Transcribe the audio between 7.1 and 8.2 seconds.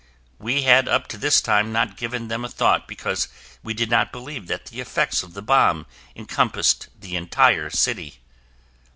entire city.